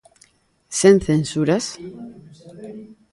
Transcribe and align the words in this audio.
Sen 0.79 0.95
censuras? 1.07 1.65